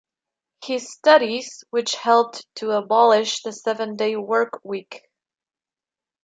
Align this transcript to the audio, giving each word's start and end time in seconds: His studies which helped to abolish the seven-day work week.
His 0.63 0.91
studies 0.91 1.63
which 1.69 1.93
helped 1.93 2.47
to 2.55 2.71
abolish 2.71 3.43
the 3.43 3.51
seven-day 3.53 4.15
work 4.15 4.59
week. 4.63 5.07